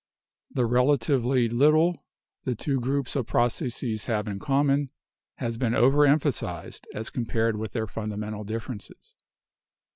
[0.49, 2.03] The relatively little
[2.43, 4.89] the two groups of processes have in common
[5.35, 9.13] has been overemphasized as compared with their fundamental differences.